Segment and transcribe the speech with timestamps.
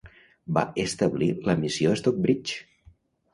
[0.57, 2.59] Va establir la missió Stockbridge.